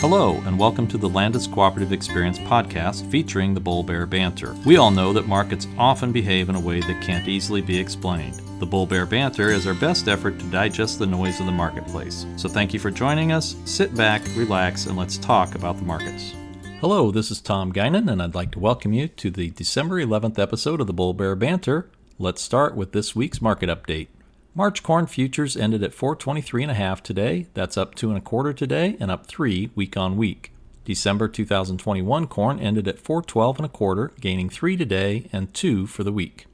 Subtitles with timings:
[0.00, 4.56] Hello, and welcome to the Landus Cooperative Experience podcast featuring the Bull Bear Banter.
[4.64, 8.40] We all know that markets often behave in a way that can't easily be explained.
[8.60, 12.24] The Bull Bear Banter is our best effort to digest the noise of the marketplace.
[12.36, 13.56] So thank you for joining us.
[13.66, 16.32] Sit back, relax, and let's talk about the markets.
[16.80, 20.38] Hello, this is Tom Guinan, and I'd like to welcome you to the December 11th
[20.38, 21.90] episode of the Bull Bear Banter.
[22.18, 24.08] Let's start with this week's market update.
[24.54, 27.46] March corn futures ended at 423 and a half today.
[27.54, 30.52] That's up two and a quarter today and up three week on week.
[30.84, 36.02] December 2021 corn ended at 412 and a quarter, gaining three today and two for
[36.02, 36.46] the week.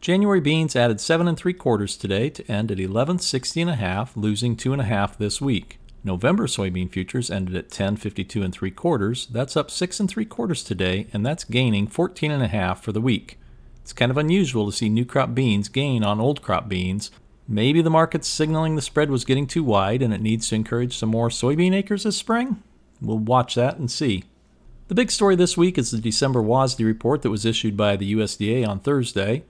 [0.00, 4.16] January beans added seven and three quarters today to end at 1160 and a half,
[4.16, 5.78] losing two and a half this week.
[6.02, 9.26] November soybean futures ended at 1052 and three quarters.
[9.26, 12.90] That's up six and three quarters today, and that's gaining 14 and a half for
[12.90, 13.38] the week.
[13.80, 17.10] It's kind of unusual to see new crop beans gain on old crop beans,
[17.46, 20.96] Maybe the market's signaling the spread was getting too wide and it needs to encourage
[20.96, 22.62] some more soybean acres this spring?
[23.02, 24.24] We'll watch that and see.
[24.88, 28.14] The big story this week is the December WASDE report that was issued by the
[28.14, 29.44] USDA on Thursday.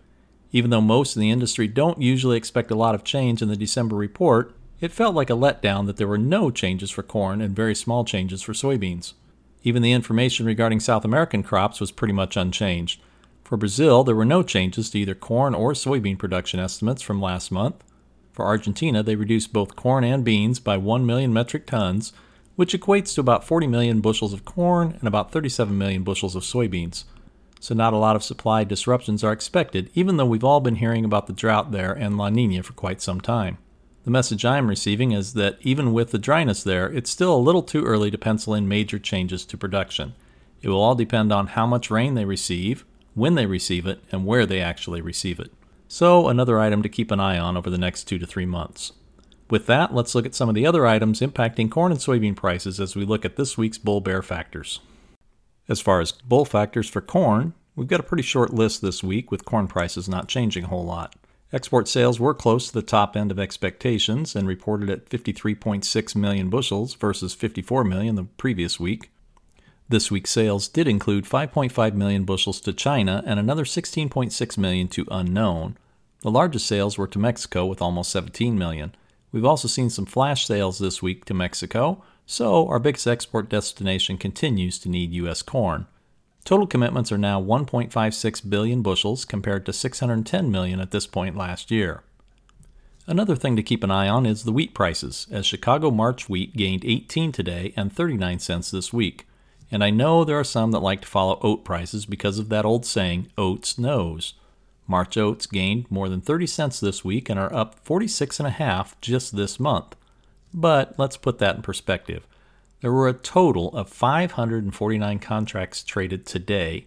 [0.50, 3.56] Even though most in the industry don't usually expect a lot of change in the
[3.56, 7.54] December report, it felt like a letdown that there were no changes for corn and
[7.54, 9.14] very small changes for soybeans.
[9.62, 13.00] Even the information regarding South American crops was pretty much unchanged.
[13.44, 17.50] For Brazil, there were no changes to either corn or soybean production estimates from last
[17.50, 17.82] month.
[18.34, 22.12] For Argentina, they reduced both corn and beans by 1 million metric tons,
[22.56, 26.42] which equates to about 40 million bushels of corn and about 37 million bushels of
[26.42, 27.04] soybeans.
[27.60, 31.04] So, not a lot of supply disruptions are expected, even though we've all been hearing
[31.04, 33.58] about the drought there and La Nina for quite some time.
[34.02, 37.62] The message I'm receiving is that even with the dryness there, it's still a little
[37.62, 40.12] too early to pencil in major changes to production.
[40.60, 44.26] It will all depend on how much rain they receive, when they receive it, and
[44.26, 45.52] where they actually receive it.
[45.88, 48.92] So, another item to keep an eye on over the next two to three months.
[49.50, 52.80] With that, let's look at some of the other items impacting corn and soybean prices
[52.80, 54.80] as we look at this week's bull bear factors.
[55.68, 59.30] As far as bull factors for corn, we've got a pretty short list this week
[59.30, 61.14] with corn prices not changing a whole lot.
[61.52, 66.50] Export sales were close to the top end of expectations and reported at 53.6 million
[66.50, 69.10] bushels versus 54 million the previous week.
[69.88, 75.06] This week's sales did include 5.5 million bushels to China and another 16.6 million to
[75.10, 75.76] unknown.
[76.22, 78.94] The largest sales were to Mexico with almost 17 million.
[79.30, 84.16] We've also seen some flash sales this week to Mexico, so our biggest export destination
[84.16, 85.42] continues to need U.S.
[85.42, 85.86] corn.
[86.44, 91.70] Total commitments are now 1.56 billion bushels compared to 610 million at this point last
[91.70, 92.02] year.
[93.06, 96.56] Another thing to keep an eye on is the wheat prices, as Chicago March wheat
[96.56, 99.26] gained 18 today and 39 cents this week.
[99.74, 102.64] And I know there are some that like to follow oat prices because of that
[102.64, 104.34] old saying, oats knows.
[104.86, 108.52] March oats gained more than 30 cents this week and are up 46 and a
[108.52, 109.96] half just this month.
[110.54, 112.24] But let's put that in perspective.
[112.82, 116.86] There were a total of 549 contracts traded today,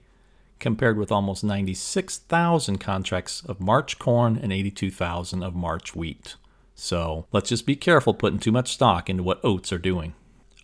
[0.58, 6.36] compared with almost 96,000 contracts of March corn and 82,000 of March wheat.
[6.74, 10.14] So let's just be careful putting too much stock into what oats are doing.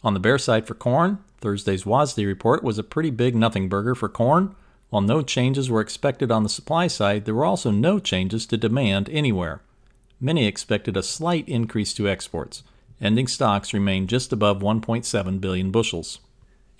[0.03, 3.95] On the bear side for corn, Thursday's WASDE report was a pretty big nothing burger
[3.95, 4.55] for corn.
[4.89, 8.57] While no changes were expected on the supply side, there were also no changes to
[8.57, 9.61] demand anywhere.
[10.19, 12.63] Many expected a slight increase to exports.
[13.01, 16.19] Ending stocks remained just above 1.7 billion bushels.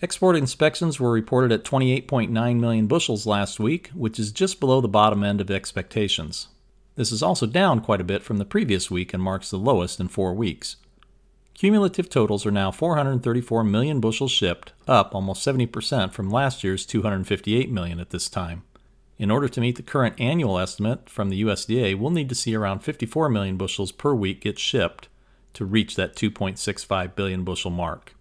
[0.02, 4.88] Export inspections were reported at 28.9 million bushels last week, which is just below the
[4.88, 6.50] bottom end of expectations.
[6.96, 10.00] This is also down quite a bit from the previous week and marks the lowest
[10.00, 10.76] in four weeks.
[11.54, 17.72] Cumulative totals are now 434 million bushels shipped, up almost 70% from last year's 258
[17.72, 18.64] million at this time.
[19.18, 22.56] In order to meet the current annual estimate from the USDA, we'll need to see
[22.56, 25.08] around 54 million bushels per week get shipped
[25.54, 28.16] to reach that 2.65 billion bushel mark.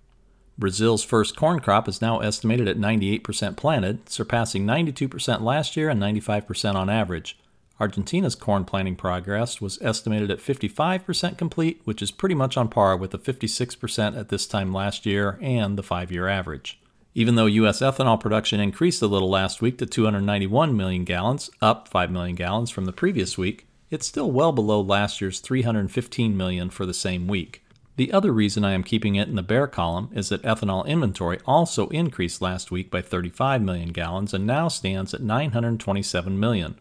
[0.58, 6.00] Brazil's first corn crop is now estimated at 98% planted, surpassing 92% last year and
[6.00, 7.38] 95% on average.
[7.80, 12.96] Argentina's corn planting progress was estimated at 55% complete, which is pretty much on par
[12.96, 16.78] with the 56% at this time last year and the five year average.
[17.14, 17.80] Even though U.S.
[17.80, 22.70] ethanol production increased a little last week to 291 million gallons, up 5 million gallons
[22.70, 27.26] from the previous week, it's still well below last year's 315 million for the same
[27.26, 27.62] week.
[27.96, 31.38] The other reason I am keeping it in the bear column is that ethanol inventory
[31.46, 36.78] also increased last week by 35 million gallons and now stands at 927 million,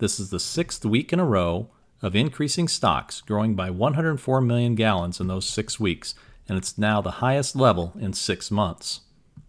[0.00, 1.68] this is the sixth week in a row
[2.02, 6.14] of increasing stocks, growing by 104 million gallons in those six weeks,
[6.48, 9.00] and it's now the highest level in six months.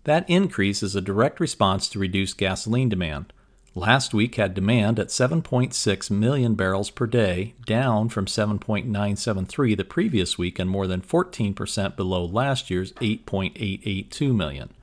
[0.04, 3.34] That increase is a direct response to reduced gasoline demand.
[3.74, 10.38] Last week had demand at 7.6 million barrels per day, down from 7.973 the previous
[10.38, 14.74] week and more than 14% below last year's 8.882 million.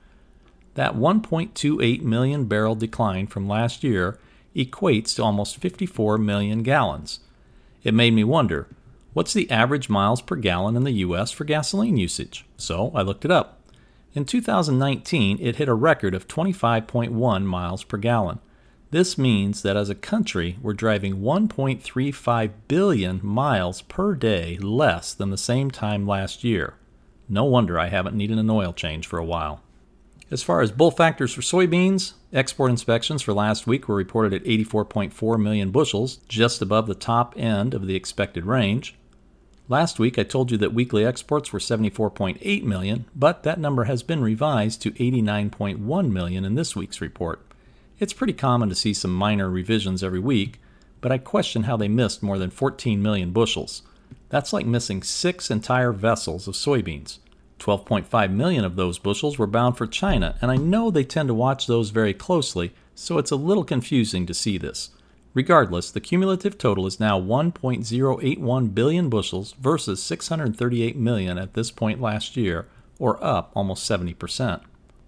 [0.73, 4.17] That 1.28 million barrel decline from last year
[4.55, 7.19] equates to almost 54 million gallons.
[7.83, 8.67] It made me wonder
[9.13, 11.31] what's the average miles per gallon in the U.S.
[11.31, 12.45] for gasoline usage?
[12.57, 13.61] So I looked it up.
[14.13, 18.39] In 2019, it hit a record of 25.1 miles per gallon.
[18.91, 25.29] This means that as a country, we're driving 1.35 billion miles per day less than
[25.29, 26.73] the same time last year.
[27.27, 29.61] No wonder I haven't needed an oil change for a while.
[30.31, 34.47] As far as bull factors for soybeans, export inspections for last week were reported at
[34.47, 38.95] 84.4 million bushels, just above the top end of the expected range.
[39.67, 44.03] Last week I told you that weekly exports were 74.8 million, but that number has
[44.03, 47.43] been revised to 89.1 million in this week's report.
[47.97, 50.59] It's pretty common to see some minor revisions every week,
[51.01, 53.81] but I question how they missed more than 14 million bushels.
[54.29, 57.17] That's like missing six entire vessels of soybeans.
[57.59, 61.33] 12.5 million of those bushels were bound for China, and I know they tend to
[61.33, 64.89] watch those very closely, so it's a little confusing to see this.
[65.33, 72.01] Regardless, the cumulative total is now 1.081 billion bushels versus 638 million at this point
[72.01, 72.67] last year,
[72.97, 74.61] or up almost 70%.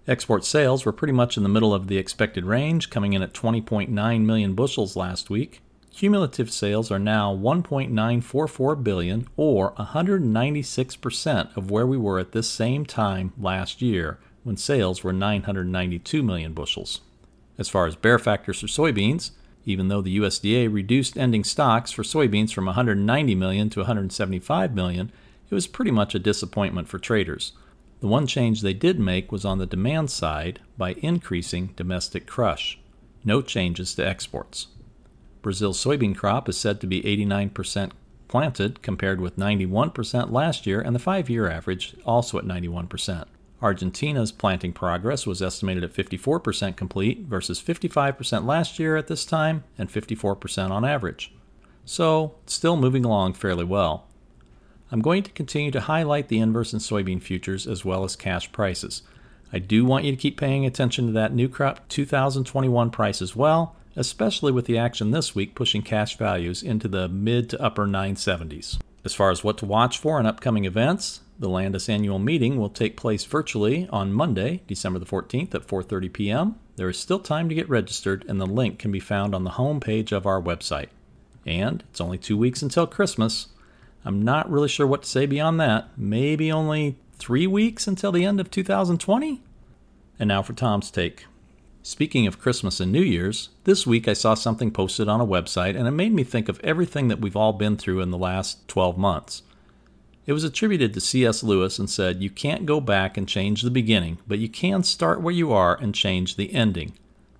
[0.06, 3.32] Export sales were pretty much in the middle of the expected range, coming in at
[3.32, 5.60] 20.9 million bushels last week.
[5.92, 12.86] Cumulative sales are now 1.944 billion or 196% of where we were at this same
[12.86, 17.02] time last year when sales were 992 million bushels.
[17.58, 19.32] As far as bear factors for soybeans,
[19.64, 25.12] even though the USDA reduced ending stocks for soybeans from 190 million to 175 million,
[25.50, 27.52] it was pretty much a disappointment for traders.
[28.00, 32.80] The one change they did make was on the demand side by increasing domestic crush.
[33.24, 34.68] No changes to exports.
[35.42, 37.90] Brazil's soybean crop is said to be 89%
[38.28, 43.26] planted compared with 91% last year and the 5-year average also at 91%.
[43.60, 49.62] Argentina's planting progress was estimated at 54% complete versus 55% last year at this time
[49.78, 51.32] and 54% on average.
[51.84, 54.06] So, still moving along fairly well.
[54.90, 58.50] I'm going to continue to highlight the inverse in soybean futures as well as cash
[58.52, 59.02] prices.
[59.52, 63.36] I do want you to keep paying attention to that new crop 2021 price as
[63.36, 67.86] well, especially with the action this week pushing cash values into the mid to upper
[67.86, 68.78] 970s.
[69.04, 72.70] As far as what to watch for in upcoming events, the Landus annual meeting will
[72.70, 76.54] take place virtually on Monday, December the 14th at 4:30 p.m.
[76.76, 79.50] There is still time to get registered and the link can be found on the
[79.50, 80.88] home page of our website.
[81.44, 83.48] And it's only 2 weeks until Christmas.
[84.04, 85.88] I'm not really sure what to say beyond that.
[85.96, 89.42] Maybe only three weeks until the end of 2020?
[90.18, 91.26] And now for Tom's take.
[91.84, 95.76] Speaking of Christmas and New Year's, this week I saw something posted on a website
[95.76, 98.68] and it made me think of everything that we've all been through in the last
[98.68, 99.42] 12 months.
[100.24, 101.42] It was attributed to C.S.
[101.42, 105.22] Lewis and said, You can't go back and change the beginning, but you can start
[105.22, 106.92] where you are and change the ending.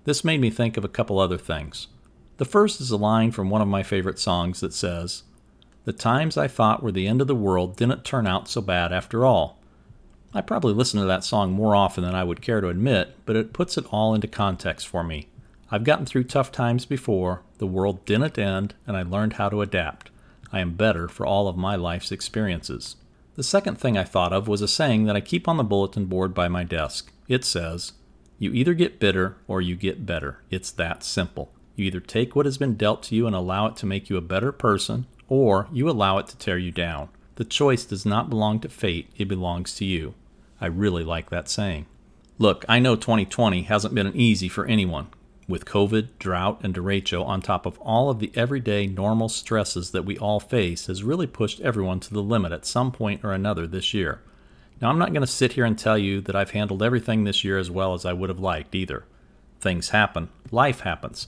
[0.03, 1.87] This made me think of a couple other things.
[2.35, 5.23] The first is a line from one of my favorite songs that says,
[5.85, 8.91] the times I thought were the end of the world didn't turn out so bad
[8.91, 9.59] after all.
[10.35, 13.35] I probably listen to that song more often than I would care to admit, but
[13.35, 15.27] it puts it all into context for me.
[15.69, 19.61] I've gotten through tough times before, the world didn't end, and I learned how to
[19.61, 20.09] adapt.
[20.51, 22.95] I am better for all of my life's experiences.
[23.35, 26.05] The second thing I thought of was a saying that I keep on the bulletin
[26.05, 27.11] board by my desk.
[27.27, 27.93] It says,
[28.37, 30.43] You either get bitter or you get better.
[30.49, 31.51] It's that simple.
[31.75, 34.17] You either take what has been dealt to you and allow it to make you
[34.17, 37.09] a better person, or you allow it to tear you down.
[37.35, 40.13] The choice does not belong to fate, it belongs to you.
[40.63, 41.87] I really like that saying.
[42.37, 45.07] Look, I know 2020 hasn't been easy for anyone.
[45.45, 50.05] With COVID, drought, and derecho on top of all of the everyday normal stresses that
[50.05, 53.67] we all face has really pushed everyone to the limit at some point or another
[53.67, 54.21] this year.
[54.81, 57.43] Now, I'm not going to sit here and tell you that I've handled everything this
[57.43, 59.03] year as well as I would have liked either.
[59.59, 61.27] Things happen, life happens.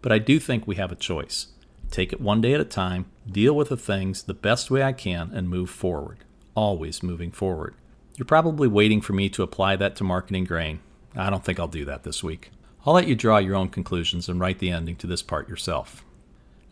[0.00, 1.48] But I do think we have a choice
[1.90, 4.94] take it one day at a time, deal with the things the best way I
[4.94, 6.24] can, and move forward.
[6.54, 7.74] Always moving forward.
[8.16, 10.80] You're probably waiting for me to apply that to marketing grain.
[11.16, 12.50] I don't think I'll do that this week.
[12.84, 16.04] I'll let you draw your own conclusions and write the ending to this part yourself.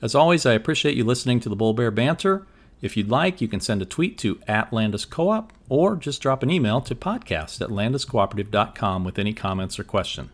[0.02, 2.46] As always, I appreciate you listening to the Bull Bear Banter.
[2.82, 6.42] If you'd like, you can send a tweet to at Landus Co-op or just drop
[6.42, 10.30] an email to podcast at landuscooperative.com with any comments or question.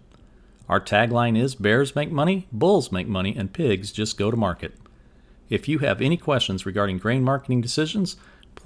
[0.68, 4.74] Our tagline is Bears make money, bulls make money, and pigs just go to market.
[5.48, 8.16] If you have any questions regarding grain marketing decisions,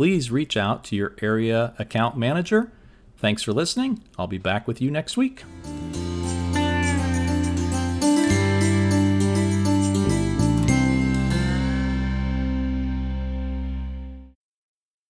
[0.01, 2.73] please reach out to your area account manager.
[3.19, 4.03] Thanks for listening.
[4.19, 5.45] I'll be back with you next week.